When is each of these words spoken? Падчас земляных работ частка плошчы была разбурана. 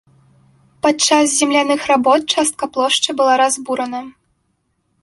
Падчас 0.85 1.25
земляных 1.41 1.85
работ 1.93 2.21
частка 2.37 2.69
плошчы 2.79 3.11
была 3.21 3.33
разбурана. 3.45 4.01